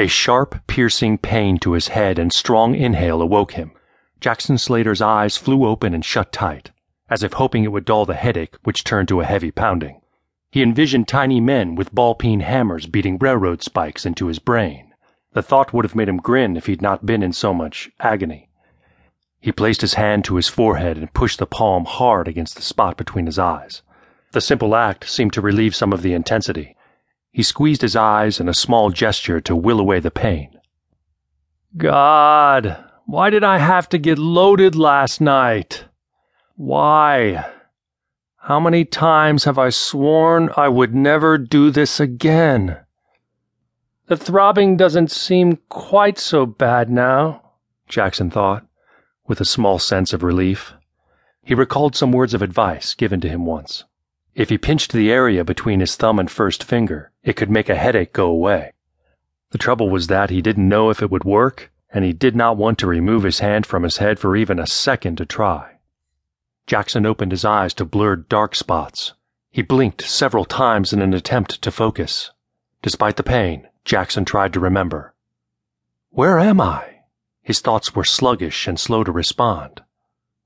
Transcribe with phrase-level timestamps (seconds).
[0.00, 3.72] A sharp, piercing pain to his head and strong inhale awoke him.
[4.20, 6.70] Jaxon Slater's eyes flew open and shut tight,
[7.10, 10.00] as if hoping it would dull the headache, which turned to a heavy pounding.
[10.52, 14.94] He envisioned tiny men with ball peen hammers beating railroad spikes into his brain.
[15.32, 18.50] The thought would have made him grin if he'd not been in so much agony.
[19.40, 22.96] He placed his hand to his forehead and pushed the palm hard against the spot
[22.96, 23.82] between his eyes.
[24.30, 26.76] The simple act seemed to relieve some of the intensity.
[27.30, 30.58] He squeezed his eyes in a small gesture to will away the pain.
[31.76, 35.84] God, why did I have to get loaded last night?
[36.56, 37.46] Why?
[38.36, 42.78] How many times have I sworn I would never do this again?
[44.06, 47.42] The throbbing doesn't seem quite so bad now,
[47.90, 48.66] Jaxon thought,
[49.26, 50.72] with a small sense of relief.
[51.42, 53.84] He recalled some words of advice given to him once.
[54.38, 57.74] If he pinched the area between his thumb and first finger, it could make a
[57.74, 58.70] headache go away.
[59.50, 62.56] The trouble was that he didn't know if it would work, and he did not
[62.56, 65.78] want to remove his hand from his head for even a second to try.
[66.68, 69.12] Jaxon opened his eyes to blurred dark spots.
[69.50, 72.30] He blinked several times in an attempt to focus.
[72.80, 75.14] Despite the pain, Jaxon tried to remember.
[76.10, 77.00] Where am I?
[77.42, 79.82] His thoughts were sluggish and slow to respond.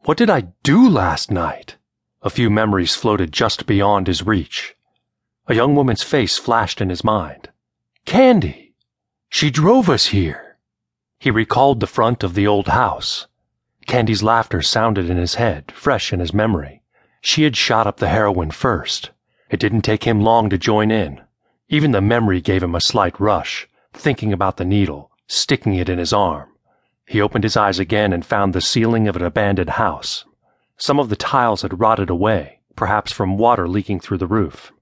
[0.04, 1.76] What did I do last night?
[2.24, 4.76] A few memories floated just beyond his reach.
[5.48, 7.50] A young woman's face flashed in his mind.
[8.04, 8.74] Candy!
[9.28, 10.56] She drove us here.
[11.18, 13.26] He recalled the front of the old house.
[13.86, 16.82] Candy's laughter sounded in his head, fresh in his memory.
[17.20, 19.10] She had shot up the heroin first.
[19.50, 21.20] It didn't take him long to join in.
[21.68, 25.98] Even the memory gave him a slight rush, thinking about the needle, sticking it in
[25.98, 26.48] his arm.
[27.04, 30.24] He opened his eyes again and found the ceiling of an abandoned house.
[30.84, 34.72] Some of the tiles had rotted away, perhaps from water leaking through the roof.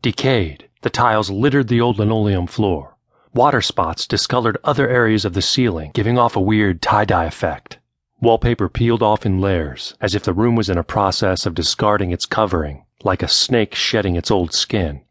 [0.00, 2.96] Decayed, the tiles littered the old linoleum floor.
[3.34, 7.76] Water spots discolored other areas of the ceiling, giving off a weird tie-dye effect.
[8.22, 12.10] Wallpaper peeled off in layers, as if the room was in a process of discarding
[12.10, 15.02] its covering, like a snake shedding its old skin.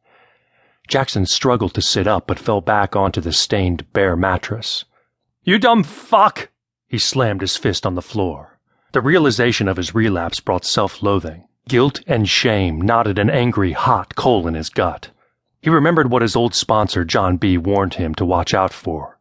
[0.88, 4.86] Jaxon struggled to sit up but fell back onto the stained, bare mattress.
[5.44, 6.50] You dumb fuck!
[6.88, 8.59] He slammed his fist on the floor.
[8.92, 11.48] The realization of his relapse brought self loathing.
[11.68, 15.10] Guilt and shame knotted an angry, hot coal in his gut.
[15.62, 19.20] He remembered what his old sponsor, John B., warned him to watch out for.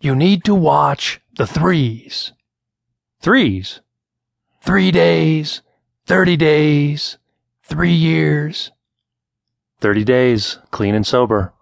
[0.00, 2.32] You need to watch the threes.
[3.20, 3.80] Threes?
[4.60, 5.62] Three days,
[6.06, 7.18] thirty days,
[7.62, 8.70] three years.
[9.80, 11.52] Thirty days, clean and sober.